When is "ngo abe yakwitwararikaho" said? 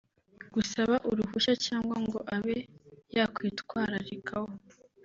2.05-4.51